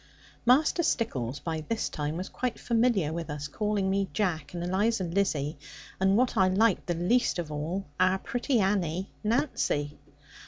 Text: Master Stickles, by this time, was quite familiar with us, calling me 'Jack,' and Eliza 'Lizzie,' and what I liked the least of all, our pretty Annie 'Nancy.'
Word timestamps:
Master 0.47 0.81
Stickles, 0.81 1.37
by 1.39 1.61
this 1.69 1.87
time, 1.87 2.17
was 2.17 2.27
quite 2.27 2.57
familiar 2.57 3.13
with 3.13 3.29
us, 3.29 3.47
calling 3.47 3.87
me 3.87 4.09
'Jack,' 4.13 4.55
and 4.55 4.63
Eliza 4.63 5.03
'Lizzie,' 5.03 5.59
and 5.99 6.17
what 6.17 6.35
I 6.35 6.47
liked 6.47 6.87
the 6.87 6.95
least 6.95 7.37
of 7.37 7.51
all, 7.51 7.85
our 7.99 8.17
pretty 8.17 8.59
Annie 8.59 9.11
'Nancy.' 9.23 9.99